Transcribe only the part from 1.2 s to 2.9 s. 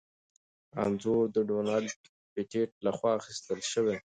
د ډونلډ پېټټ